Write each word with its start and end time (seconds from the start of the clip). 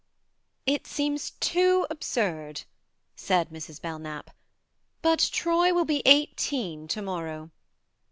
IT 0.65 0.87
seems 0.87 1.29
too 1.39 1.85
absurd," 1.91 2.63
said 3.15 3.49
Mrs. 3.51 3.79
Belknap; 3.79 4.31
"but 5.03 5.29
Troy 5.31 5.75
will 5.75 5.85
be 5.85 6.01
eighteen 6.07 6.87
to 6.87 7.03
morrow. 7.03 7.51